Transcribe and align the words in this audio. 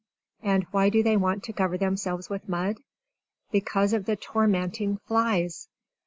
And 0.41 0.63
why 0.71 0.89
do 0.89 1.03
they 1.03 1.15
want 1.15 1.43
to 1.43 1.53
cover 1.53 1.77
themselves 1.77 2.27
with 2.27 2.49
mud? 2.49 2.79
Because 3.51 3.93
of 3.93 4.05
the 4.05 4.15
tormenting 4.15 4.97
flies! 5.07 5.67